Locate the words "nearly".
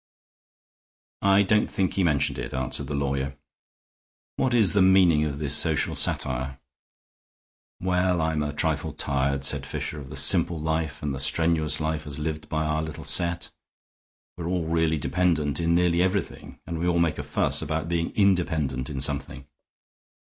15.75-16.01